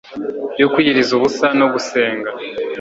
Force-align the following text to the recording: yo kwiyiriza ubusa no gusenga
yo 0.61 0.67
kwiyiriza 0.73 1.11
ubusa 1.17 1.47
no 1.59 1.67
gusenga 1.73 2.29